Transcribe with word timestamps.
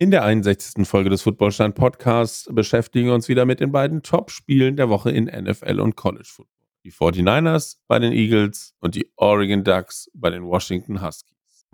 In 0.00 0.12
der 0.12 0.22
61. 0.22 0.86
Folge 0.86 1.10
des 1.10 1.22
Footballstand 1.22 1.74
Podcasts 1.74 2.48
beschäftigen 2.52 3.08
wir 3.08 3.14
uns 3.14 3.28
wieder 3.28 3.44
mit 3.46 3.58
den 3.58 3.72
beiden 3.72 4.04
Top-Spielen 4.04 4.76
der 4.76 4.88
Woche 4.88 5.10
in 5.10 5.24
NFL 5.24 5.80
und 5.80 5.96
College 5.96 6.28
Football. 6.32 6.54
Die 6.84 6.92
49ers 6.92 7.78
bei 7.88 7.98
den 7.98 8.12
Eagles 8.12 8.76
und 8.78 8.94
die 8.94 9.10
Oregon 9.16 9.64
Ducks 9.64 10.08
bei 10.14 10.30
den 10.30 10.44
Washington 10.44 11.02
Huskies. 11.02 11.66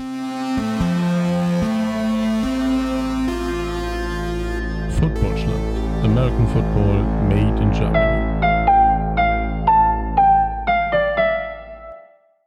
Footballstand. 4.98 6.04
American 6.04 6.48
Football 6.48 7.02
made 7.29 7.62
in 7.62 7.70
Germany. 7.72 8.25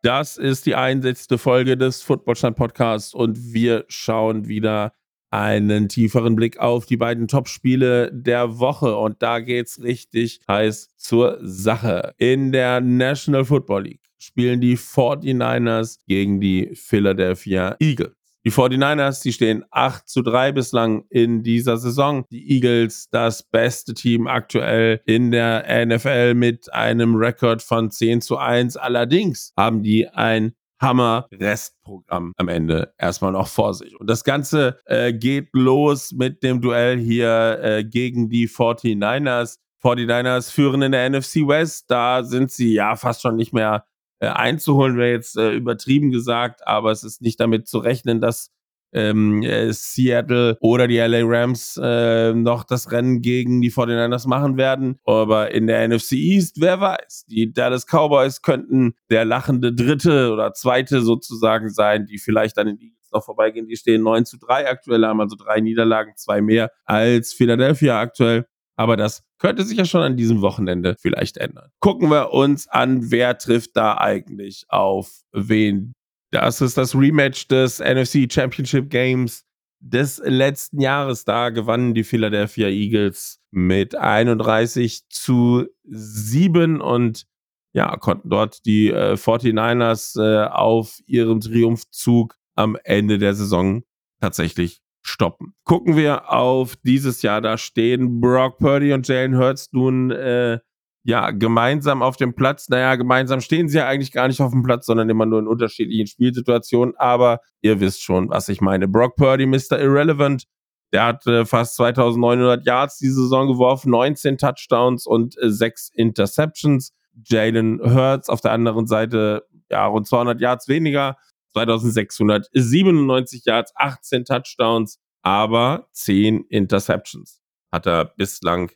Das 0.02 0.38
ist 0.38 0.66
die 0.66 0.73
61. 0.73 1.39
Folge 1.39 1.78
des 1.78 2.02
Footballstand 2.02 2.57
Podcasts 2.57 3.14
und 3.14 3.54
wir 3.54 3.86
schauen 3.89 4.48
wieder 4.48 4.91
einen 5.30 5.89
tieferen 5.89 6.36
Blick 6.36 6.59
auf 6.59 6.86
die 6.86 6.98
beiden 6.98 7.27
Topspiele 7.27 8.12
der 8.12 8.59
Woche. 8.59 8.95
Und 8.95 9.22
da 9.22 9.40
geht's 9.40 9.81
richtig 9.81 10.41
heiß 10.48 10.90
zur 10.98 11.40
Sache. 11.41 12.13
In 12.17 12.52
der 12.52 12.81
National 12.81 13.45
Football 13.45 13.84
League 13.84 14.02
spielen 14.17 14.62
die 14.62 14.77
49ers 14.77 16.00
gegen 16.08 16.40
die 16.40 16.72
Philadelphia 16.73 17.76
Eagles. 17.80 18.17
Die 18.48 18.53
49ers, 18.53 19.23
die 19.23 19.34
stehen 19.34 19.66
8 19.72 20.08
zu 20.08 20.22
3 20.22 20.53
bislang 20.53 21.03
in 21.09 21.44
dieser 21.44 21.75
Saison. 21.75 22.23
Die 22.31 22.50
Eagles, 22.50 23.09
das 23.12 23.44
beste 23.44 23.94
Team 23.94 24.25
aktuell 24.25 25.02
in 25.05 25.31
der 25.31 25.86
NFL 25.86 26.34
mit 26.34 26.73
einem 26.73 27.16
Rekord 27.16 27.62
von 27.62 27.91
10 27.91 28.22
zu 28.22 28.38
1. 28.38 28.78
Allerdings 28.78 29.52
haben 29.58 29.84
die 29.84 30.08
ein 30.08 30.53
Hammer-Restprogramm 30.80 32.34
am 32.38 32.48
Ende 32.48 32.94
erstmal 32.98 33.31
noch 33.31 33.48
vor 33.48 33.73
sich. 33.73 33.99
Und 33.99 34.09
das 34.09 34.23
Ganze 34.23 34.80
äh, 34.86 35.13
geht 35.13 35.50
los 35.53 36.12
mit 36.12 36.44
dem 36.44 36.62
Duell 36.62 36.98
hier 36.98 37.59
äh, 37.62 37.84
gegen 37.84 38.30
die 38.30 38.48
49ers. 38.48 39.58
49ers 39.83 40.52
führen 40.52 40.81
in 40.81 40.92
der 40.92 41.09
NFC 41.09 41.48
West. 41.48 41.89
Da 41.89 42.23
sind 42.23 42.52
sie 42.52 42.73
ja 42.73 42.95
fast 42.95 43.22
schon 43.22 43.36
nicht 43.36 43.53
mehr 43.53 43.86
äh, 44.20 44.28
einzuholen, 44.28 44.98
wäre 44.98 45.11
jetzt 45.11 45.38
äh, 45.38 45.52
übertrieben 45.52 46.09
gesagt, 46.11 46.67
aber 46.67 46.92
es 46.92 47.03
ist 47.03 47.22
nicht 47.22 47.39
damit 47.39 47.67
zu 47.67 47.78
rechnen, 47.78 48.20
dass 48.20 48.52
ähm, 48.98 49.44
äh, 49.44 49.72
Seattle 49.72 50.58
oder 50.59 50.88
die 50.88 50.98
LA 50.98 51.22
Rams 51.23 51.80
äh, 51.81 52.34
noch 52.34 52.64
das 52.64 52.92
Rennen 52.92 53.22
gegen 53.22 53.62
die 53.62 53.72
49ers 53.72 54.28
machen 54.28 54.58
werden. 54.58 55.00
Aber 55.06 55.52
in 55.52 55.67
der 55.67 55.88
NFC 55.88 56.14
East, 56.14 56.59
wer 56.59 56.81
weiß, 56.81 57.26
die 57.30 57.54
Dallas 57.54 57.86
Cowboys 57.86 58.42
könnten 58.42 58.94
der 59.09 59.26
lachende 59.26 59.73
dritte 59.73 60.31
oder 60.31 60.54
zweite 60.54 61.02
sozusagen 61.02 61.70
sein, 61.70 62.06
die 62.06 62.17
vielleicht 62.17 62.58
an 62.58 62.67
den 62.67 62.80
Eagles 62.80 63.12
noch 63.12 63.23
vorbeigehen. 63.23 63.67
Die 63.67 63.78
stehen 63.78 64.04
9 64.04 64.26
zu 64.26 64.38
3 64.38 64.70
aktuell, 64.70 65.06
haben 65.06 65.22
also 65.22 65.36
drei 65.36 65.61
Niederlagen, 65.61 66.14
zwei 66.16 66.42
mehr 66.42 66.72
als 66.86 67.34
Philadelphia 67.34 68.00
aktuell. 68.00 68.45
Aber 68.76 68.95
das 68.95 69.23
könnte 69.39 69.64
sich 69.64 69.78
ja 69.78 69.86
schon 69.86 70.02
an 70.02 70.17
diesem 70.17 70.42
Wochenende 70.42 70.95
vielleicht 71.00 71.38
ändern. 71.38 71.70
Gucken 71.80 72.09
wir 72.09 72.32
uns 72.32 72.67
an, 72.67 73.11
wer 73.11 73.38
trifft 73.38 73.76
da 73.76 73.98
eigentlich 73.98 74.66
auf 74.70 75.22
wen. 75.32 75.94
Das 76.31 76.61
ist 76.61 76.78
das 76.78 76.95
Rematch 76.95 77.47
des 77.47 77.80
NFC 77.80 78.31
Championship 78.31 78.89
Games 78.89 79.45
des 79.80 80.22
letzten 80.23 80.81
Jahres. 80.81 81.23
Da 81.23 81.50
gewannen 81.50 81.94
die 81.94 82.03
Philadelphia 82.03 82.67
Eagles 82.67 83.39
mit 83.52 83.95
31 83.95 85.08
zu 85.09 85.67
7 85.83 86.81
und 86.81 87.25
ja, 87.73 87.95
konnten 87.98 88.30
dort 88.30 88.66
die 88.66 88.89
äh, 88.89 89.14
49ers 89.14 90.20
äh, 90.20 90.48
auf 90.48 91.00
ihrem 91.05 91.39
Triumphzug 91.42 92.36
am 92.55 92.78
Ende 92.83 93.20
der 93.20 93.36
Saison 93.36 93.83
tatsächlich 94.20 94.81
stoppen. 95.03 95.53
Gucken 95.64 95.95
wir 95.95 96.33
auf 96.33 96.75
dieses 96.78 97.22
Jahr, 97.22 97.39
da 97.39 97.58
stehen 97.58 98.20
Brock 98.20 98.58
Purdy 98.58 98.94
und 98.94 99.08
Jalen 99.08 99.38
Hurts 99.38 99.70
nun 99.72 100.11
äh, 100.11 100.59
ja, 101.03 101.31
gemeinsam 101.31 102.02
auf 102.02 102.17
dem 102.17 102.36
Platz. 102.36 102.70
Naja, 102.70 102.95
gemeinsam 102.95 103.42
stehen 103.42 103.70
sie 103.70 103.77
ja 103.77 103.88
eigentlich 103.88 104.11
gar 104.11 104.27
nicht 104.27 104.42
auf 104.42 104.52
dem 104.52 104.64
Platz, 104.64 104.86
sondern 104.86 105.10
immer 105.10 105.26
nur 105.26 105.39
in 105.39 105.48
unterschiedlichen 105.48 106.08
Spielsituationen. 106.08 106.95
Aber 106.98 107.39
ihr 107.61 107.80
wisst 107.80 108.04
schon, 108.04 108.30
was 108.30 108.49
ich 108.49 108.61
meine. 108.61 108.88
Brock 108.88 109.16
Purdy, 109.16 109.45
Mr. 109.45 109.80
Irrelevant, 109.80 110.45
der 110.92 111.05
hat 111.05 111.26
äh, 111.27 111.45
fast 111.45 111.76
2900 111.76 112.66
Yards 112.66 112.98
diese 112.98 113.21
Saison 113.21 113.48
geworfen, 113.48 113.92
19 113.92 114.38
Touchdowns 114.38 115.05
und 115.05 115.38
äh, 115.42 115.49
6 115.49 115.92
Interceptions. 115.94 116.94
Jalen 117.26 117.80
Hurts 117.82 118.30
auf 118.30 118.42
der 118.42 118.52
anderen 118.52 118.86
Seite, 118.86 119.45
ja, 119.71 119.88
rund 119.88 120.08
200 120.08 120.39
Yards 120.39 120.67
weniger, 120.67 121.17
2697 121.54 123.45
Yards, 123.45 123.71
18 123.76 124.26
Touchdowns, 124.26 125.00
aber 125.23 125.88
10 125.94 126.45
Interceptions 126.50 127.42
hat 127.71 127.88
er 127.88 128.06
bislang 128.06 128.71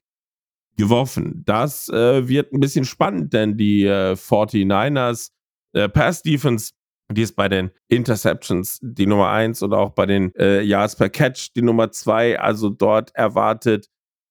geworfen. 0.78 1.44
Das 1.46 1.90
äh, 1.90 2.28
wird 2.28 2.54
ein 2.54 2.60
bisschen 2.60 2.86
spannend, 2.86 3.34
denn 3.34 3.58
die 3.58 3.86
äh, 3.86 4.14
49ers 4.14 5.32
äh, 5.74 5.90
Pass 5.90 6.22
Defense, 6.22 6.72
die 7.12 7.22
ist 7.22 7.36
bei 7.36 7.50
den 7.50 7.72
Interceptions 7.88 8.80
die 8.82 9.06
Nummer 9.06 9.30
1 9.30 9.64
oder 9.64 9.80
auch 9.80 9.92
bei 9.92 10.06
den 10.06 10.34
äh, 10.36 10.62
Yards 10.62 10.96
per 10.96 11.10
Catch 11.10 11.50
die 11.56 11.62
Nummer 11.62 11.92
2. 11.92 12.40
Also 12.40 12.70
dort 12.70 13.14
erwartet 13.16 13.88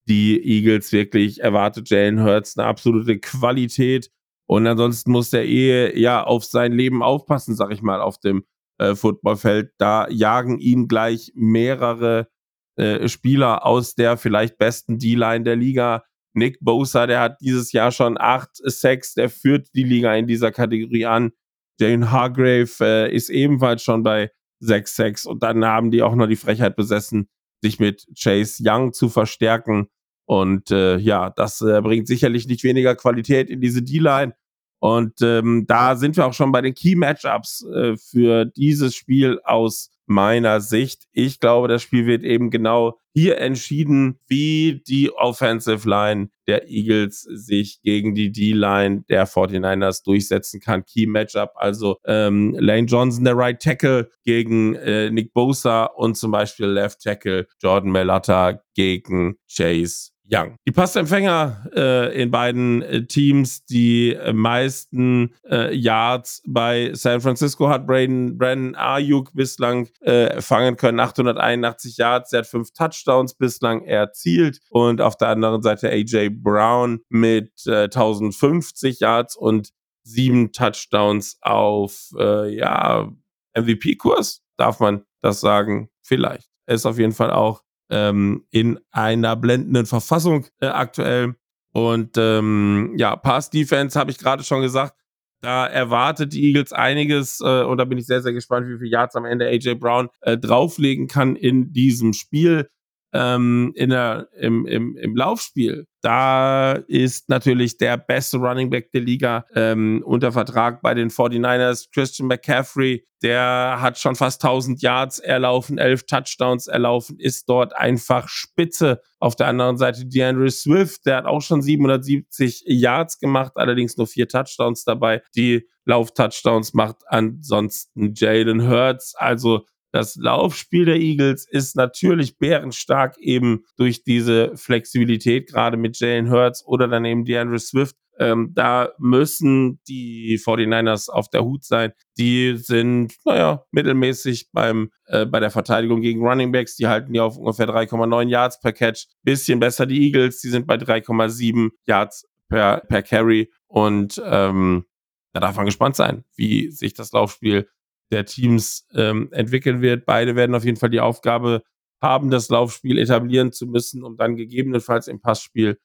die 0.09 0.41
Eagles 0.43 0.93
wirklich, 0.93 1.41
erwartet 1.41 1.89
Jalen 1.91 2.23
Hurts 2.23 2.57
eine 2.57 2.67
absolute 2.67 3.19
Qualität. 3.19 4.11
Und 4.47 4.67
ansonsten 4.67 5.13
muss 5.13 5.31
der 5.31 5.47
eh 5.47 5.99
ja 5.99 6.25
auf 6.25 6.45
sein 6.45 6.73
Leben 6.73 7.03
aufpassen, 7.03 7.55
sag 7.55 7.71
ich 7.71 7.83
mal, 7.83 8.01
auf 8.01 8.19
dem 8.19 8.45
äh, 8.79 8.97
Footballfeld. 8.97 9.73
Da 9.79 10.09
jagen 10.09 10.59
ihn 10.59 10.89
gleich 10.89 11.33
mehrere 11.37 12.29
äh, 12.77 13.09
Spieler 13.09 13.65
aus 13.65 13.95
der 13.95 14.17
vielleicht 14.17 14.59
besten 14.59 14.99
D-Line 14.99 15.45
der 15.45 15.57
Liga 15.57 16.03
Nick 16.41 16.59
Bosa, 16.61 17.07
der 17.07 17.21
hat 17.21 17.41
dieses 17.41 17.71
Jahr 17.73 17.93
schon 17.93 18.17
acht 18.19 18.51
Sacks, 18.55 19.13
der 19.13 19.29
führt 19.29 19.69
die 19.75 19.85
Liga 19.85 20.15
in 20.15 20.27
dieser 20.27 20.51
Kategorie 20.51 21.05
an. 21.05 21.33
Jane 21.79 22.11
Hargrave 22.11 22.71
äh, 22.81 23.15
ist 23.15 23.29
ebenfalls 23.29 23.83
schon 23.83 24.03
bei 24.03 24.31
sechs 24.59 24.97
Sacks 24.97 25.27
und 25.27 25.43
dann 25.43 25.65
haben 25.65 25.91
die 25.91 26.03
auch 26.03 26.15
noch 26.15 26.27
die 26.27 26.37
Frechheit 26.37 26.77
besessen, 26.77 27.29
sich 27.63 27.79
mit 27.79 28.07
Chase 28.19 28.63
Young 28.67 28.95
zu 28.95 29.11
verstärken. 29.11 29.89
Und 30.27 30.71
äh, 30.71 30.97
ja, 30.97 31.29
das 31.31 31.61
äh, 31.61 31.81
bringt 31.83 32.07
sicherlich 32.07 32.47
nicht 32.47 32.65
weniger 32.65 32.95
Qualität 32.95 33.51
in 33.51 33.61
diese 33.61 33.83
D-Line. 33.83 34.35
Und 34.81 35.21
ähm, 35.23 35.67
da 35.69 35.95
sind 35.95 36.17
wir 36.17 36.27
auch 36.27 36.33
schon 36.33 36.53
bei 36.53 36.63
den 36.63 36.75
Key 36.75 36.97
Matchups 36.97 37.65
äh, 37.67 37.97
für 37.97 38.47
dieses 38.47 38.95
Spiel 38.95 39.41
aus 39.45 39.91
meiner 40.07 40.61
Sicht. 40.61 41.05
Ich 41.13 41.39
glaube, 41.39 41.69
das 41.69 41.83
Spiel 41.83 42.05
wird 42.05 42.25
eben 42.25 42.51
genau 42.51 42.99
hier 43.15 43.39
entschieden, 43.39 44.19
wie 44.27 44.83
die 44.87 45.13
Offensive 45.13 45.89
Line 45.89 46.31
der 46.47 46.69
Eagles 46.69 47.23
sich 47.23 47.81
gegen 47.83 48.15
die 48.15 48.33
D-Line 48.33 49.05
der 49.09 49.29
49ers 49.29 50.05
durchsetzen 50.05 50.61
kann. 50.61 50.85
Key 50.85 51.07
Matchup, 51.07 51.53
also 51.55 51.97
ähm, 52.05 52.57
Lane 52.59 52.87
Johnson, 52.87 53.25
der 53.25 53.37
Right 53.37 53.61
Tackle 53.61 54.11
gegen 54.25 54.75
äh, 54.75 55.11
Nick 55.11 55.33
Bosa 55.33 55.85
und 55.85 56.17
zum 56.17 56.33
Beispiel 56.33 56.67
Left 56.67 57.01
Tackle 57.03 57.47
Jordan 57.61 57.93
Melata 57.93 58.61
gegen 58.75 59.37
Chase 59.49 60.11
Young. 60.31 60.57
Die 60.67 60.73
Passempfänger 60.73 61.67
äh, 61.75 62.23
in 62.23 62.31
beiden 62.31 62.83
äh, 62.83 63.07
Teams, 63.07 63.65
die 63.65 64.15
äh, 64.15 64.33
meisten 64.33 65.35
äh, 65.49 65.75
Yards 65.75 66.43
bei 66.47 66.93
San 66.95 67.21
Francisco 67.21 67.69
hat 67.69 67.87
Braden, 67.87 68.39
Brandon 68.39 68.77
Ayuk 68.77 69.33
bislang 69.35 69.89
äh, 70.01 70.41
fangen 70.41 70.77
können. 70.77 71.01
881 71.01 71.97
Yards, 71.97 72.33
er 72.33 72.41
hat 72.41 72.47
fünf 72.47 72.73
Touchdowns 72.73 73.35
bislang 73.35 73.83
erzielt. 73.85 74.61
Und 74.71 75.01
auf 75.01 75.17
der 75.17 75.29
anderen 75.29 75.63
Seite 75.63 75.91
AJ 75.91 76.31
Brown 76.31 77.01
mit 77.09 77.53
1050 77.67 79.01
äh, 79.01 79.05
Yards 79.05 79.37
und 79.37 79.71
sieben 80.03 80.53
Touchdowns 80.53 81.39
auf 81.43 82.11
ja, 82.17 83.11
MVP-Kurs. 83.55 84.43
Darf 84.57 84.81
man 84.81 85.05
das 85.21 85.41
sagen? 85.41 85.91
Vielleicht. 86.03 86.49
Er 86.67 86.75
ist 86.75 86.87
auf 86.87 86.99
jeden 86.99 87.13
Fall 87.13 87.31
auch 87.31 87.63
ähm, 87.91 88.45
in 88.51 88.79
einer 88.91 89.37
blendenden 89.37 89.87
Verfassung 89.87 90.47
äh, 90.61 90.67
aktuell. 90.67 91.35
Und 91.73 92.17
ähm, 92.17 92.95
ja, 92.97 93.17
Pass-Defense 93.17 93.99
habe 93.99 94.11
ich 94.11 94.19
gerade 94.19 94.43
schon 94.43 94.63
gesagt. 94.63 94.95
Da 95.43 95.67
erwartet 95.67 96.35
die 96.35 96.49
Eagles 96.49 96.73
einiges 96.73 97.41
äh, 97.41 97.63
und 97.63 97.79
da 97.79 97.85
bin 97.85 97.97
ich 97.97 98.07
sehr, 98.07 98.21
sehr 98.21 98.33
gespannt, 98.33 98.67
wie 98.69 98.79
viel 98.79 98.91
Yards 98.91 99.17
am 99.17 99.25
Ende 99.25 99.47
AJ 99.47 99.77
Brown 99.77 100.09
äh, 100.21 100.37
drauflegen 100.37 101.07
kann 101.07 101.35
in 101.35 101.73
diesem 101.73 102.13
Spiel 102.13 102.69
ähm, 103.13 103.73
in 103.75 103.91
der, 103.91 104.29
im, 104.39 104.67
im, 104.67 104.97
im 104.97 105.17
Laufspiel, 105.17 105.87
da 106.03 106.73
ist 106.73 107.29
natürlich 107.29 107.77
der 107.77 107.99
beste 107.99 108.39
Running 108.39 108.71
Back 108.71 108.91
der 108.93 109.03
Liga 109.03 109.45
ähm, 109.55 110.03
unter 110.05 110.33
Vertrag 110.33 110.81
bei 110.81 110.95
den 110.95 111.11
49ers, 111.11 111.89
Christian 111.93 112.29
McCaffrey. 112.29 113.05
Der 113.23 113.77
hat 113.81 113.99
schon 113.99 114.15
fast 114.15 114.43
1000 114.43 114.81
Yards 114.81 115.19
erlaufen, 115.19 115.77
11 115.77 116.07
Touchdowns 116.07 116.69
erlaufen, 116.69 117.19
ist 117.19 117.49
dort 117.51 117.77
einfach 117.77 118.29
spitze. 118.29 119.03
Auf 119.19 119.37
der 119.37 119.49
anderen 119.49 119.77
Seite 119.77 120.07
DeAndre 120.07 120.51
Swift, 120.51 121.05
der 121.05 121.17
hat 121.17 121.27
auch 121.27 121.43
schon 121.43 121.61
770 121.61 122.63
Yards 122.67 123.19
gemacht, 123.19 123.53
allerdings 123.57 123.99
nur 123.99 124.07
vier 124.07 124.27
Touchdowns 124.27 124.85
dabei. 124.85 125.23
Die 125.37 125.69
Lauf-Touchdowns 125.85 126.73
macht 126.73 126.97
ansonsten 127.09 128.15
Jalen 128.15 128.67
Hurts. 128.69 129.15
Also 129.17 129.67
Das 129.93 130.17
Laufspiel 130.17 130.85
der 130.85 130.97
Eagles 130.97 131.47
ist 131.49 131.77
natürlich 131.77 132.39
bärenstark 132.39 133.19
eben 133.19 133.65
durch 133.77 134.05
diese 134.05 134.57
Flexibilität, 134.57 135.49
gerade 135.49 135.77
mit 135.77 135.99
Jalen 135.99 136.31
Hurts 136.31 136.65
oder 136.65 136.87
dann 136.89 137.05
eben 137.05 137.25
DeAndre 137.25 137.59
Swift. 137.59 137.97
Ähm, 138.21 138.53
da 138.55 138.91
müssen 138.99 139.81
die 139.89 140.39
49ers 140.39 141.09
auf 141.09 141.31
der 141.31 141.43
Hut 141.43 141.65
sein. 141.65 141.93
Die 142.19 142.55
sind, 142.59 143.15
naja, 143.25 143.65
mittelmäßig 143.71 144.51
beim, 144.53 144.91
äh, 145.07 145.25
bei 145.25 145.41
der 145.41 145.51
Verteidigung 145.51 146.03
gegen 146.03 146.25
Running 146.25 146.53
Backs. 146.53 146.77
Die 146.77 146.87
halten 146.87 147.15
die 147.15 147.21
auf 147.21 147.39
ungefähr 147.39 147.67
3,9 147.67 148.29
Yards 148.29 148.61
per 148.61 148.73
Catch. 148.73 149.07
Bisschen 149.23 149.59
besser 149.59 149.87
die 149.87 150.07
Eagles. 150.07 150.43
Die 150.43 150.51
sind 150.51 150.67
bei 150.67 150.77
3,7 150.77 151.71
Yards 151.87 152.29
per, 152.51 152.83
per 152.89 153.03
Carry. 153.03 153.51
Und 153.69 154.23
ähm, 154.23 154.85
da 155.33 155.41
darf 155.41 155.57
man 155.57 155.65
gespannt 155.65 155.97
sein, 155.97 156.25
wie 156.37 156.71
sich 156.71 156.93
das 156.93 157.13
Laufspiel 157.13 157.71
der 158.11 158.25
Teams 158.25 158.87
ähm, 158.95 159.29
entwickeln 159.33 159.83
wird. 159.83 160.05
Beide 160.05 160.37
werden 160.37 160.55
auf 160.55 160.65
jeden 160.65 160.77
Fall 160.77 160.91
die 160.91 161.01
Aufgabe 161.01 161.63
haben, 162.03 162.31
das 162.31 162.49
Laufspiel 162.49 162.99
etablieren 162.99 163.53
zu 163.53 163.67
müssen, 163.67 164.03
um 164.03 164.17
dann 164.17 164.37
gegebenenfalls 164.37 165.07
im 165.07 165.21
Passspiel 165.21 165.79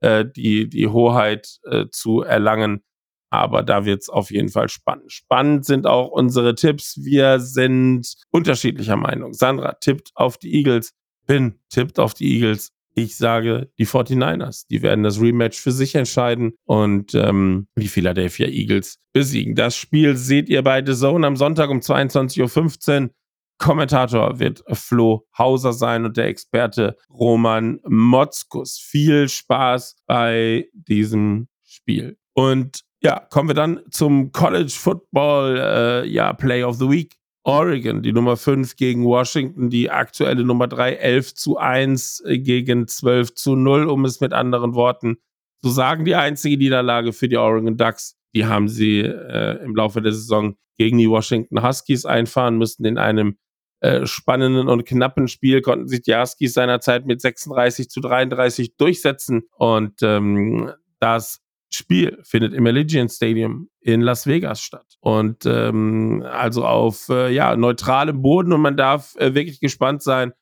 äh, 0.00 0.24
die, 0.24 0.68
die 0.68 0.88
Hoheit 0.88 1.58
äh, 1.64 1.86
zu 1.90 2.22
erlangen. 2.22 2.82
Aber 3.30 3.62
da 3.62 3.86
wird 3.86 4.02
es 4.02 4.08
auf 4.10 4.30
jeden 4.30 4.50
Fall 4.50 4.68
spannend. 4.68 5.10
Spannend 5.10 5.64
sind 5.64 5.86
auch 5.86 6.08
unsere 6.08 6.54
Tipps. 6.54 7.02
Wir 7.02 7.40
sind 7.40 8.14
unterschiedlicher 8.30 8.96
Meinung. 8.96 9.32
Sandra 9.32 9.72
tippt 9.72 10.12
auf 10.14 10.36
die 10.36 10.54
Eagles. 10.54 10.92
Bin 11.26 11.58
tippt 11.70 11.98
auf 11.98 12.12
die 12.12 12.34
Eagles. 12.34 12.72
Ich 12.94 13.16
sage 13.16 13.70
die 13.78 13.86
49ers. 13.86 14.66
Die 14.68 14.82
werden 14.82 15.02
das 15.02 15.20
Rematch 15.20 15.58
für 15.58 15.72
sich 15.72 15.94
entscheiden 15.94 16.52
und 16.64 17.14
ähm, 17.14 17.68
die 17.76 17.88
Philadelphia 17.88 18.48
Eagles 18.48 18.98
besiegen. 19.12 19.54
Das 19.54 19.76
Spiel 19.76 20.16
seht 20.16 20.48
ihr 20.48 20.62
bei 20.62 20.84
The 20.84 20.94
Zone 20.94 21.26
am 21.26 21.36
Sonntag 21.36 21.70
um 21.70 21.78
22.15 21.78 23.02
Uhr. 23.04 23.10
Kommentator 23.58 24.40
wird 24.40 24.64
Flo 24.72 25.24
Hauser 25.38 25.72
sein 25.72 26.04
und 26.04 26.16
der 26.16 26.26
Experte 26.26 26.96
Roman 27.08 27.80
Motzkus. 27.86 28.78
Viel 28.78 29.28
Spaß 29.28 29.96
bei 30.06 30.68
diesem 30.72 31.48
Spiel. 31.62 32.18
Und 32.34 32.82
ja, 33.02 33.20
kommen 33.30 33.48
wir 33.48 33.54
dann 33.54 33.80
zum 33.90 34.32
College 34.32 34.72
Football 34.76 35.58
äh, 35.58 36.08
ja, 36.08 36.32
Play 36.32 36.64
of 36.64 36.76
the 36.76 36.88
Week. 36.88 37.16
Oregon, 37.44 38.02
die 38.02 38.12
Nummer 38.12 38.36
5 38.36 38.76
gegen 38.76 39.04
Washington, 39.04 39.68
die 39.68 39.90
aktuelle 39.90 40.44
Nummer 40.44 40.68
3, 40.68 40.94
11 40.94 41.34
zu 41.34 41.56
1 41.56 42.22
gegen 42.26 42.86
12 42.86 43.34
zu 43.34 43.56
0, 43.56 43.88
um 43.88 44.04
es 44.04 44.20
mit 44.20 44.32
anderen 44.32 44.74
Worten 44.74 45.16
zu 45.62 45.70
sagen. 45.70 46.04
Die 46.04 46.14
einzige 46.14 46.56
Niederlage 46.56 47.12
für 47.12 47.28
die 47.28 47.36
Oregon 47.36 47.76
Ducks, 47.76 48.16
die 48.34 48.46
haben 48.46 48.68
sie 48.68 49.00
äh, 49.00 49.62
im 49.64 49.74
Laufe 49.74 50.00
der 50.00 50.12
Saison 50.12 50.56
gegen 50.78 50.98
die 50.98 51.10
Washington 51.10 51.62
Huskies 51.62 52.04
einfahren 52.04 52.58
müssen. 52.58 52.84
In 52.84 52.96
einem 52.96 53.36
äh, 53.80 54.06
spannenden 54.06 54.68
und 54.68 54.86
knappen 54.86 55.26
Spiel 55.26 55.60
konnten 55.60 55.88
sich 55.88 56.02
die 56.02 56.14
Huskies 56.14 56.54
seinerzeit 56.54 57.06
mit 57.06 57.20
36 57.20 57.90
zu 57.90 58.00
33 58.00 58.76
durchsetzen. 58.76 59.42
Und 59.56 60.02
ähm, 60.02 60.70
das 61.00 61.41
Spiel 61.74 62.18
findet 62.22 62.54
im 62.54 62.66
Allegiant 62.66 63.10
Stadium 63.10 63.68
in 63.80 64.00
Las 64.00 64.26
Vegas 64.26 64.60
statt. 64.60 64.96
Und 65.00 65.46
ähm, 65.46 66.24
also 66.30 66.64
auf 66.64 67.08
äh, 67.08 67.32
ja, 67.32 67.56
neutralem 67.56 68.22
Boden 68.22 68.52
und 68.52 68.60
man 68.60 68.76
darf 68.76 69.14
äh, 69.16 69.34
wirklich 69.34 69.60
gespannt 69.60 70.02
sein, 70.02 70.32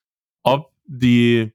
ob 0.43 0.73
die 0.87 1.53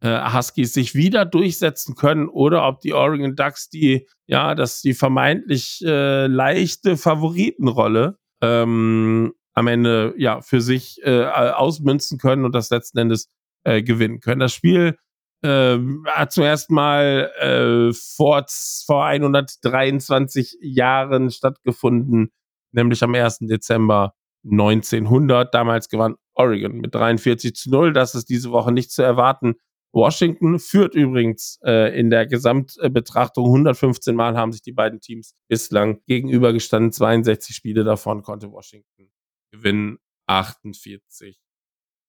äh, 0.00 0.32
Huskies 0.32 0.72
sich 0.72 0.94
wieder 0.94 1.24
durchsetzen 1.24 1.94
können 1.94 2.28
oder 2.28 2.66
ob 2.66 2.80
die 2.80 2.94
Oregon 2.94 3.36
Ducks 3.36 3.68
die, 3.68 4.06
ja, 4.26 4.54
dass 4.54 4.80
die 4.80 4.94
vermeintlich 4.94 5.82
äh, 5.84 6.26
leichte 6.26 6.96
Favoritenrolle 6.96 8.18
ähm, 8.40 9.34
am 9.54 9.66
Ende 9.66 10.14
ja 10.16 10.40
für 10.40 10.60
sich 10.60 11.00
äh, 11.02 11.24
ausmünzen 11.24 12.18
können 12.18 12.44
und 12.44 12.54
das 12.54 12.70
letzten 12.70 12.98
Endes 12.98 13.28
äh, 13.64 13.82
gewinnen 13.82 14.20
können. 14.20 14.40
Das 14.40 14.52
Spiel 14.52 14.96
äh, 15.42 15.78
hat 16.06 16.32
zum 16.32 16.44
ersten 16.44 16.74
Mal 16.74 17.30
äh, 17.38 17.92
vor, 17.92 18.44
vor 18.86 19.04
123 19.04 20.58
Jahren 20.60 21.30
stattgefunden, 21.30 22.32
nämlich 22.72 23.02
am 23.02 23.14
1. 23.14 23.38
Dezember 23.40 24.14
1900. 24.44 25.52
Damals 25.52 25.88
gewann 25.88 26.16
Oregon 26.34 26.78
mit 26.78 26.94
43 26.94 27.54
zu 27.54 27.70
0. 27.70 27.92
Das 27.92 28.14
ist 28.14 28.28
diese 28.28 28.50
Woche 28.50 28.72
nicht 28.72 28.90
zu 28.90 29.02
erwarten. 29.02 29.56
Washington 29.92 30.58
führt 30.58 30.94
übrigens 30.94 31.58
äh, 31.64 31.98
in 31.98 32.10
der 32.10 32.26
Gesamtbetrachtung 32.26 33.46
115 33.46 34.14
Mal 34.14 34.36
haben 34.36 34.52
sich 34.52 34.62
die 34.62 34.72
beiden 34.72 35.00
Teams 35.00 35.34
bislang 35.48 36.00
gegenübergestanden. 36.06 36.92
62 36.92 37.56
Spiele 37.56 37.84
davon 37.84 38.22
konnte 38.22 38.52
Washington 38.52 39.10
gewinnen. 39.50 39.98
48 40.26 41.40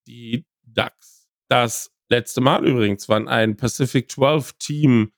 die 0.07 0.45
Ducks. 0.63 1.27
Das 1.47 1.91
letzte 2.09 2.41
Mal 2.41 2.65
übrigens, 2.65 3.09
wann 3.09 3.27
ein 3.27 3.55
Pacific 3.57 4.11
12 4.11 4.53
Team 4.59 5.11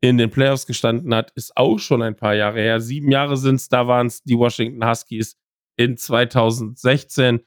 in 0.00 0.16
den 0.16 0.30
Playoffs 0.30 0.66
gestanden 0.66 1.14
hat, 1.14 1.32
ist 1.34 1.56
auch 1.56 1.78
schon 1.78 2.02
ein 2.02 2.16
paar 2.16 2.34
Jahre 2.34 2.60
her. 2.60 2.80
Sieben 2.80 3.10
Jahre 3.10 3.36
sind 3.36 3.56
es, 3.56 3.68
da 3.68 3.86
waren 3.86 4.06
es 4.06 4.22
die 4.22 4.38
Washington 4.38 4.88
Huskies 4.88 5.36
in 5.76 5.96
2016. 5.96 7.40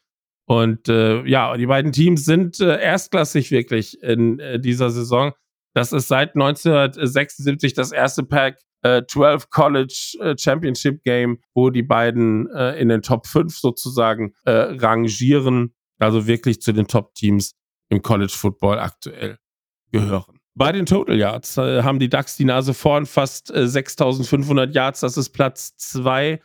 Und 0.46 0.90
äh, 0.90 1.24
ja, 1.26 1.56
die 1.56 1.66
beiden 1.66 1.92
Teams 1.92 2.26
sind 2.26 2.60
äh, 2.60 2.82
erstklassig 2.82 3.52
wirklich 3.52 4.02
in 4.04 4.40
äh, 4.40 4.60
dieser 4.60 4.90
Saison. 4.90 5.34
Das 5.74 5.94
ist 5.94 6.10
seit 6.10 6.36
1976 6.36 7.74
das 7.74 7.94
erste 7.94 8.24
Pack 8.24 8.60
12 8.84 9.44
äh, 9.44 9.46
College 9.50 10.18
äh, 10.20 10.36
Championship 10.38 11.04
Game, 11.04 11.40
wo 11.54 11.70
die 11.70 11.84
beiden 11.84 12.50
äh, 12.52 12.80
in 12.80 12.90
den 12.90 13.02
Top 13.02 13.28
5 13.28 13.58
sozusagen 13.58 14.34
rangieren. 14.46 15.74
Also 16.00 16.26
wirklich 16.26 16.62
zu 16.62 16.74
den 16.74 16.88
Top-Teams 16.88 17.54
im 17.92 18.02
College 18.02 18.34
Football 18.36 18.80
aktuell 18.80 19.38
gehören. 19.92 20.40
Bei 20.56 20.72
den 20.72 20.86
Total 20.86 21.18
Yards 21.18 21.58
äh, 21.58 21.84
haben 21.84 22.00
die 22.00 22.10
Ducks 22.10 22.38
die 22.38 22.46
Nase 22.46 22.74
vorn, 22.74 23.06
fast 23.06 23.54
äh, 23.54 23.68
6500 23.68 24.74
Yards. 24.74 25.02
Das 25.02 25.18
ist 25.18 25.30
Platz 25.30 25.76
2 25.78 26.42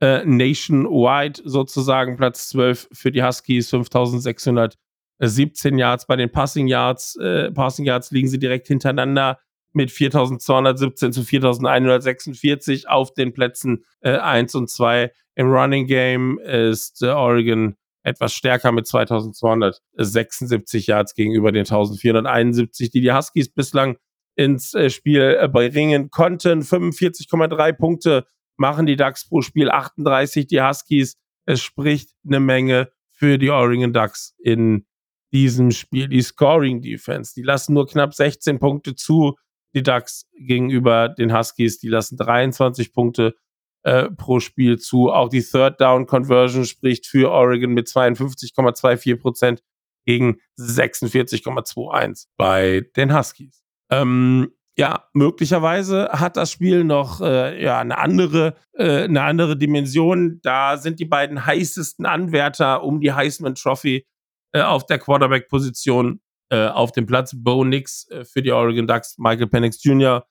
äh, 0.00 0.24
nationwide 0.24 1.42
sozusagen. 1.44 2.16
Platz 2.16 2.48
12 2.50 2.88
für 2.92 3.12
die 3.12 3.22
Huskies, 3.22 3.70
5617 3.70 5.78
Yards. 5.78 6.06
Bei 6.06 6.16
den 6.16 6.30
Passing 6.30 6.68
Yards, 6.68 7.16
äh, 7.16 7.50
Passing 7.50 7.84
Yards 7.84 8.10
liegen 8.10 8.28
sie 8.28 8.38
direkt 8.38 8.68
hintereinander 8.68 9.38
mit 9.72 9.90
4217 9.90 11.12
zu 11.12 11.22
4146 11.22 12.88
auf 12.88 13.14
den 13.14 13.32
Plätzen 13.32 13.84
äh, 14.00 14.16
1 14.16 14.54
und 14.54 14.70
2. 14.70 15.12
Im 15.34 15.50
Running 15.50 15.86
Game 15.86 16.38
ist 16.38 17.02
äh, 17.02 17.08
Oregon 17.08 17.76
etwas 18.02 18.32
stärker 18.32 18.72
mit 18.72 18.86
2276 18.86 20.86
Yards 20.86 21.14
gegenüber 21.14 21.52
den 21.52 21.60
1471, 21.60 22.90
die 22.90 23.00
die 23.00 23.12
Huskies 23.12 23.52
bislang 23.52 23.96
ins 24.36 24.74
äh, 24.74 24.90
Spiel 24.90 25.38
äh, 25.40 25.48
bringen 25.48 26.10
konnten. 26.10 26.62
45,3 26.62 27.72
Punkte 27.72 28.26
machen 28.56 28.86
die 28.86 28.96
Ducks 28.96 29.28
pro 29.28 29.42
Spiel, 29.42 29.70
38 29.70 30.46
die 30.46 30.62
Huskies. 30.62 31.16
Es 31.46 31.60
spricht 31.60 32.10
eine 32.26 32.40
Menge 32.40 32.90
für 33.10 33.38
die 33.38 33.50
Oregon 33.50 33.92
Ducks 33.92 34.34
in 34.38 34.86
diesem 35.32 35.70
Spiel. 35.70 36.08
Die 36.08 36.22
Scoring 36.22 36.80
Defense, 36.80 37.34
die 37.34 37.42
lassen 37.42 37.74
nur 37.74 37.86
knapp 37.86 38.14
16 38.14 38.58
Punkte 38.58 38.94
zu. 38.94 39.36
Die 39.74 39.82
Ducks 39.82 40.26
gegenüber 40.32 41.08
den 41.08 41.36
Huskies, 41.36 41.78
die 41.78 41.88
lassen 41.88 42.16
23 42.16 42.92
Punkte 42.92 43.34
äh, 43.82 44.10
pro 44.10 44.40
Spiel 44.40 44.78
zu. 44.78 45.10
Auch 45.10 45.28
die 45.28 45.42
Third 45.42 45.80
Down 45.80 46.06
Conversion 46.06 46.64
spricht 46.64 47.06
für 47.06 47.30
Oregon 47.30 47.72
mit 47.72 47.88
52,24 47.88 49.16
Prozent 49.16 49.62
gegen 50.04 50.38
46,21 50.58 52.26
bei 52.36 52.86
den 52.96 53.16
Huskies. 53.16 53.62
Ähm, 53.90 54.52
ja, 54.76 55.04
möglicherweise 55.12 56.08
hat 56.12 56.36
das 56.36 56.50
Spiel 56.50 56.84
noch 56.84 57.20
äh, 57.20 57.62
ja, 57.62 57.80
eine, 57.80 57.98
andere, 57.98 58.56
äh, 58.72 59.04
eine 59.04 59.22
andere 59.22 59.56
Dimension. 59.56 60.40
Da 60.42 60.78
sind 60.78 61.00
die 61.00 61.04
beiden 61.04 61.44
heißesten 61.44 62.06
Anwärter 62.06 62.82
um 62.82 63.00
die 63.00 63.12
Heisman 63.12 63.54
Trophy 63.54 64.06
äh, 64.52 64.62
auf 64.62 64.86
der 64.86 64.98
Quarterback-Position 64.98 66.20
äh, 66.50 66.66
auf 66.66 66.92
dem 66.92 67.06
Platz. 67.06 67.32
Bo 67.36 67.64
Nix 67.64 68.08
äh, 68.10 68.24
für 68.24 68.42
die 68.42 68.52
Oregon 68.52 68.86
Ducks, 68.86 69.16
Michael 69.18 69.48
Penix 69.48 69.82
Jr 69.84 70.24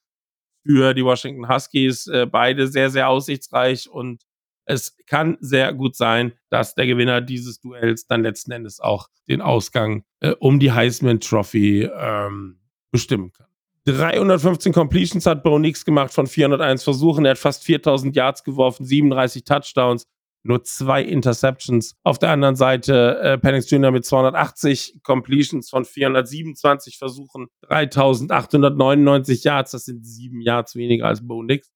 für 0.65 0.93
die 0.93 1.03
Washington 1.03 1.47
Huskies. 1.49 2.07
Äh, 2.07 2.25
beide 2.25 2.67
sehr, 2.67 2.89
sehr 2.89 3.09
aussichtsreich 3.09 3.89
und 3.89 4.23
es 4.65 4.95
kann 5.07 5.37
sehr 5.39 5.73
gut 5.73 5.95
sein, 5.95 6.33
dass 6.49 6.75
der 6.75 6.85
Gewinner 6.85 7.21
dieses 7.21 7.59
Duells 7.59 8.05
dann 8.05 8.21
letzten 8.21 8.51
Endes 8.51 8.79
auch 8.79 9.07
den 9.27 9.41
Ausgang 9.41 10.03
äh, 10.19 10.35
um 10.39 10.59
die 10.59 10.71
Heisman 10.71 11.19
Trophy 11.19 11.89
ähm, 11.91 12.59
bestimmen 12.91 13.31
kann. 13.31 13.47
315 13.85 14.71
Completions 14.71 15.25
hat 15.25 15.41
Bo 15.41 15.57
Nix 15.57 15.83
gemacht 15.83 16.13
von 16.13 16.27
401 16.27 16.83
Versuchen. 16.83 17.25
Er 17.25 17.31
hat 17.31 17.39
fast 17.39 17.63
4000 17.63 18.15
Yards 18.15 18.43
geworfen, 18.43 18.85
37 18.85 19.43
Touchdowns 19.43 20.05
nur 20.49 20.63
zwei 20.63 21.03
Interceptions. 21.03 21.95
Auf 22.03 22.17
der 22.17 22.31
anderen 22.31 22.55
Seite 22.55 23.19
äh, 23.19 23.37
Penix 23.37 23.69
Jr. 23.69 23.91
mit 23.91 24.03
280 24.03 24.99
Completions 25.03 25.69
von 25.69 25.85
427 25.85 26.97
Versuchen, 26.97 27.47
3899 27.61 29.43
Yards, 29.43 29.71
das 29.71 29.85
sind 29.85 30.05
sieben 30.05 30.41
Yards 30.41 30.75
weniger 30.75 31.05
als 31.05 31.25
Bo 31.25 31.43
Nix, 31.43 31.71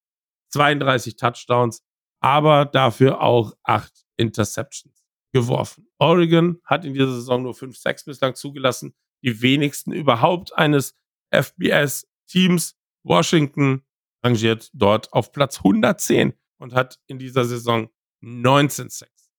32 0.53 1.15
Touchdowns, 1.15 1.84
aber 2.20 2.65
dafür 2.65 3.22
auch 3.22 3.53
acht 3.63 3.94
Interceptions. 4.18 5.03
geworfen. 5.36 5.88
Oregon 5.98 6.60
hat 6.63 6.86
in 6.86 6.94
dieser 6.94 7.12
Saison 7.12 7.42
nur 7.42 7.56
5 7.56 7.75
6 7.75 8.06
bislang 8.06 8.36
zugelassen, 8.36 8.94
die 9.24 9.42
wenigsten 9.42 9.92
überhaupt 9.92 10.56
eines 10.56 10.96
FBS-Teams. 11.32 12.75
Washington 13.03 13.84
rangiert 14.24 14.70
dort 14.74 15.12
auf 15.12 15.32
Platz 15.32 15.58
110 15.58 16.34
und 16.60 16.74
hat 16.74 17.00
in 17.08 17.18
dieser 17.18 17.46
Saison 17.46 17.89
19 18.24 18.89
Sacks. 18.89 19.30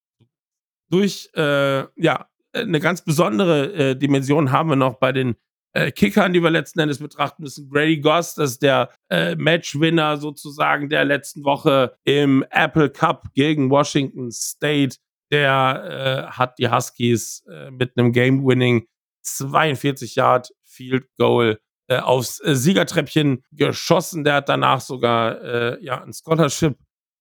Durch 0.90 1.30
äh, 1.34 1.84
ja, 1.96 2.28
eine 2.52 2.80
ganz 2.80 3.02
besondere 3.02 3.72
äh, 3.72 3.96
Dimension 3.96 4.52
haben 4.52 4.68
wir 4.68 4.76
noch 4.76 4.94
bei 4.94 5.12
den 5.12 5.36
äh, 5.72 5.90
Kickern, 5.90 6.32
die 6.32 6.42
wir 6.42 6.50
letzten 6.50 6.80
Endes 6.80 6.98
betrachten 6.98 7.42
müssen. 7.42 7.68
Grady 7.68 7.98
Goss, 7.98 8.34
das 8.34 8.52
ist 8.52 8.62
der 8.62 8.90
äh, 9.08 9.34
Matchwinner 9.36 10.18
sozusagen 10.18 10.88
der 10.88 11.04
letzten 11.04 11.44
Woche 11.44 11.96
im 12.04 12.44
Apple 12.50 12.90
Cup 12.90 13.32
gegen 13.34 13.70
Washington 13.70 14.30
State. 14.30 14.96
Der 15.32 16.28
äh, 16.30 16.32
hat 16.32 16.58
die 16.58 16.70
Huskies 16.70 17.42
äh, 17.50 17.70
mit 17.70 17.96
einem 17.96 18.12
Game-Winning 18.12 18.86
42 19.22 20.14
Yard 20.14 20.50
Field 20.62 21.06
Goal 21.18 21.58
äh, 21.88 21.96
aufs 21.96 22.36
Siegertreppchen 22.36 23.42
geschossen. 23.50 24.22
Der 24.22 24.34
hat 24.34 24.48
danach 24.48 24.80
sogar 24.80 25.80
ja, 25.80 26.02
ein 26.02 26.12
Scholarship 26.12 26.76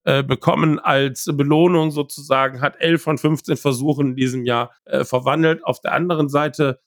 äh, 0.06 0.24
bekommen 0.24 0.80
als 0.80 1.30
Belohnung 1.32 1.92
sozusagen, 1.92 2.62
hat 2.62 2.80
11 2.80 3.02
von 3.02 3.18
15 3.18 3.58
Versuchen 3.58 4.10
in 4.10 4.16
diesem 4.16 4.46
Jahr 4.46 4.72
äh, 4.86 5.04
verwandelt. 5.04 5.64
Auf 5.66 5.82
der 5.82 5.94
anderen 5.94 6.30
Seite 6.30 6.80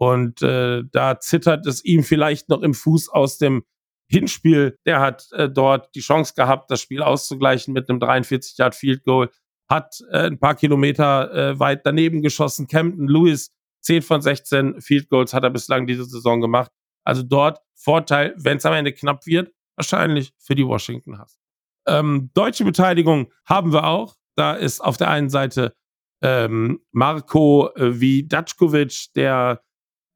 und 0.00 0.40
äh, 0.40 0.82
da 0.90 1.20
zittert 1.20 1.66
es 1.66 1.84
ihm 1.84 2.02
vielleicht 2.02 2.48
noch 2.48 2.62
im 2.62 2.72
Fuß 2.72 3.10
aus 3.10 3.36
dem 3.36 3.64
Hinspiel. 4.08 4.78
Der 4.86 4.98
hat 4.98 5.28
äh, 5.32 5.50
dort 5.50 5.94
die 5.94 6.00
Chance 6.00 6.32
gehabt, 6.34 6.70
das 6.70 6.80
Spiel 6.80 7.02
auszugleichen 7.02 7.74
mit 7.74 7.90
einem 7.90 8.00
43 8.00 8.56
Yard 8.56 8.74
Field 8.74 9.04
Goal. 9.04 9.30
Hat 9.68 10.02
äh, 10.10 10.26
ein 10.26 10.38
paar 10.38 10.54
Kilometer 10.54 11.32
äh, 11.34 11.58
weit 11.60 11.84
daneben 11.84 12.22
geschossen. 12.22 12.66
Camden 12.66 13.08
Lewis 13.08 13.52
10 13.82 14.00
von 14.00 14.22
16 14.22 14.80
Field 14.80 15.10
Goals 15.10 15.34
hat 15.34 15.44
er 15.44 15.50
bislang 15.50 15.86
diese 15.86 16.06
Saison 16.06 16.40
gemacht. 16.40 16.70
Also 17.04 17.22
dort 17.22 17.60
Vorteil, 17.74 18.34
wenn 18.38 18.56
es 18.56 18.64
am 18.64 18.72
Ende 18.72 18.94
knapp 18.94 19.26
wird, 19.26 19.52
wahrscheinlich 19.76 20.32
für 20.38 20.54
die 20.54 20.66
Washington 20.66 21.20
Huskies. 21.20 21.39
Ähm, 21.90 22.30
deutsche 22.34 22.64
Beteiligung 22.64 23.32
haben 23.44 23.72
wir 23.72 23.84
auch. 23.84 24.14
Da 24.36 24.54
ist 24.54 24.80
auf 24.80 24.96
der 24.96 25.10
einen 25.10 25.28
Seite 25.28 25.74
ähm, 26.22 26.80
Marco 26.92 27.70
äh, 27.74 28.00
Vidačkovic, 28.00 29.12
der 29.16 29.62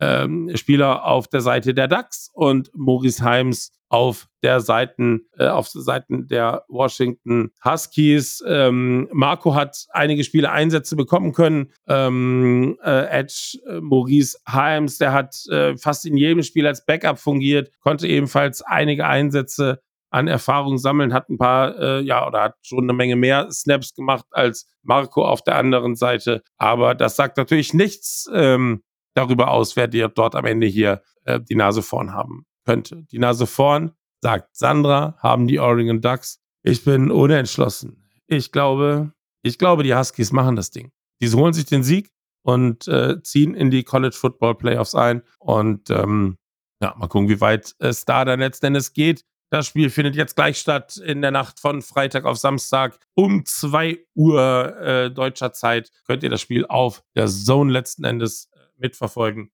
ähm, 0.01 0.51
Spieler 0.55 1.05
auf 1.05 1.29
der 1.29 1.41
Seite 1.41 1.75
der 1.75 1.89
DAX 1.89 2.31
und 2.33 2.71
Maurice 2.75 3.23
Heims 3.23 3.73
auf 3.89 4.27
der 4.43 4.61
Seiten, 4.61 5.23
äh, 5.39 5.47
auf 5.47 5.69
Seiten 5.69 6.27
der 6.27 6.65
Washington 6.69 7.51
Huskies. 7.65 8.43
Ähm, 8.47 9.09
Marco 9.13 9.55
hat 9.55 9.87
einige 9.91 10.25
Spiele 10.25 10.51
Einsätze 10.51 10.97
bekommen 10.97 11.33
können. 11.33 11.73
Ähm, 11.87 12.77
äh, 12.85 13.07
Edge 13.07 13.59
äh, 13.67 13.81
Maurice 13.81 14.37
Heims, 14.49 14.99
der 14.99 15.13
hat 15.13 15.37
äh, 15.49 15.77
fast 15.77 16.07
in 16.07 16.17
jedem 16.17 16.43
Spiel 16.43 16.67
als 16.67 16.85
Backup 16.85 17.19
fungiert, 17.19 17.71
konnte 17.81 18.09
ebenfalls 18.09 18.63
einige 18.63 19.07
Einsätze 19.07 19.81
an 20.15 20.29
Erfahrung 20.29 20.79
sammeln, 20.79 21.13
hat 21.13 21.29
ein 21.29 21.39
paar, 21.39 21.77
äh, 21.77 22.01
ja, 22.01 22.25
oder 22.25 22.43
hat 22.43 22.55
schon 22.63 22.85
eine 22.85 22.93
Menge 22.93 23.17
mehr 23.17 23.51
Snaps 23.51 23.95
gemacht 23.95 24.25
als 24.31 24.69
Marco 24.83 25.27
auf 25.27 25.43
der 25.43 25.57
anderen 25.57 25.97
Seite. 25.97 26.43
Aber 26.57 26.95
das 26.95 27.17
sagt 27.17 27.37
natürlich 27.37 27.75
nichts 27.75 28.31
ähm, 28.33 28.85
darüber 29.15 29.51
aus, 29.51 29.75
wer 29.75 29.89
dir 29.89 30.07
dort 30.07 30.37
am 30.37 30.45
Ende 30.45 30.69
hier 30.69 31.03
äh, 31.25 31.41
die 31.41 31.57
Nase 31.57 31.83
vorn 31.83 32.13
haben 32.13 32.47
könnte. 32.65 33.03
Die 33.11 33.19
Nase 33.19 33.49
vorn, 33.49 33.91
sagt 34.21 34.57
Sandra, 34.57 35.17
haben 35.19 35.49
die 35.49 35.59
Oregon 35.59 36.01
Ducks. 36.01 36.41
Ich 36.63 36.85
bin 36.85 37.11
unentschlossen. 37.11 38.09
Ich 38.29 38.53
glaube, 38.53 39.13
ich 39.43 39.59
glaube, 39.59 39.83
die 39.83 39.97
Huskies 39.97 40.31
machen 40.31 40.55
das 40.55 40.71
Ding. 40.71 40.93
Die 41.21 41.29
holen 41.33 41.53
sich 41.53 41.67
den 41.67 41.83
Sieg 41.83 42.13
und 42.43 42.87
äh, 42.87 43.21
ziehen 43.23 43.55
in 43.55 43.73
die 43.73 43.83
College 43.83 44.15
Football 44.15 44.55
Playoffs 44.55 44.95
ein. 44.95 45.23
Und 45.41 45.91
ähm, 45.91 46.39
ja, 46.81 46.95
mal 46.97 47.09
gucken, 47.09 47.29
wie 47.29 47.41
weit 47.41 47.75
es 47.81 48.05
da 48.05 48.25
dann 48.25 48.39
letzten 48.39 48.67
Endes 48.67 48.93
geht. 48.93 49.25
Das 49.51 49.67
Spiel 49.67 49.91
findet 49.91 50.17
jetzt 50.17 50.35
gleich 50.35 50.59
statt 50.59 50.97
in 50.97 51.23
der 51.23 51.31
Nacht 51.31 51.61
von 51.61 51.83
Freitag 51.83 52.25
auf 52.25 52.39
Samstag 52.39 52.99
um 53.15 53.45
2 53.45 53.99
Uhr 54.15 54.77
äh, 54.81 55.11
deutscher 55.11 55.53
Zeit. 55.53 55.91
Könnt 56.07 56.23
ihr 56.23 56.31
das 56.31 56.41
Spiel 56.41 56.67
auf 56.67 57.05
der 57.15 57.27
Zone 57.29 57.73
letzten 57.73 58.05
Endes 58.05 58.51
mitverfolgen. 58.77 59.53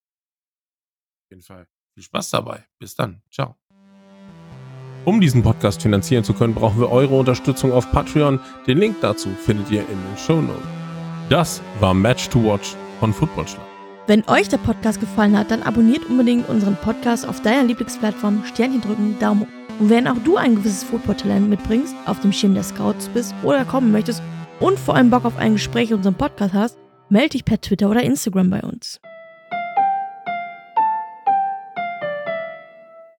Auf 1.24 1.30
jeden 1.30 1.42
Fall 1.42 1.66
viel 1.94 2.02
Spaß 2.02 2.30
dabei. 2.30 2.64
Bis 2.78 2.94
dann. 2.94 3.22
Ciao. 3.30 3.56
Um 5.04 5.20
diesen 5.20 5.42
Podcast 5.42 5.82
finanzieren 5.82 6.24
zu 6.24 6.34
können, 6.34 6.54
brauchen 6.54 6.80
wir 6.80 6.90
eure 6.90 7.18
Unterstützung 7.18 7.72
auf 7.72 7.90
Patreon. 7.90 8.38
Den 8.66 8.78
Link 8.78 8.96
dazu 9.00 9.30
findet 9.30 9.70
ihr 9.70 9.80
in 9.80 9.86
den 9.88 10.16
Show 10.18 10.40
Notes. 10.40 10.62
Das 11.30 11.62
war 11.78 11.94
Match 11.94 12.28
to 12.28 12.42
Watch 12.44 12.74
von 12.98 13.12
Footballschlag. 13.12 13.69
Wenn 14.10 14.28
euch 14.28 14.48
der 14.48 14.58
Podcast 14.58 14.98
gefallen 14.98 15.38
hat, 15.38 15.52
dann 15.52 15.62
abonniert 15.62 16.04
unbedingt 16.06 16.48
unseren 16.48 16.74
Podcast 16.74 17.24
auf 17.24 17.42
deiner 17.42 17.62
Lieblingsplattform, 17.62 18.42
Sternchen 18.44 18.80
drücken, 18.80 19.16
Daumen 19.20 19.42
hoch. 19.42 19.78
Und 19.78 19.88
wenn 19.88 20.08
auch 20.08 20.18
du 20.24 20.36
ein 20.36 20.56
gewisses 20.56 20.82
Footballtalent 20.82 21.48
mitbringst, 21.48 21.94
auf 22.06 22.18
dem 22.18 22.32
Schirm 22.32 22.54
der 22.54 22.64
Scouts 22.64 23.08
bist 23.10 23.36
oder 23.44 23.64
kommen 23.64 23.92
möchtest 23.92 24.20
und 24.58 24.80
vor 24.80 24.96
allem 24.96 25.10
Bock 25.10 25.24
auf 25.24 25.36
ein 25.36 25.52
Gespräch 25.52 25.90
in 25.90 25.98
unserem 25.98 26.16
Podcast 26.16 26.54
hast, 26.54 26.78
melde 27.08 27.28
dich 27.28 27.44
per 27.44 27.60
Twitter 27.60 27.88
oder 27.88 28.02
Instagram 28.02 28.50
bei 28.50 28.62
uns. 28.62 29.00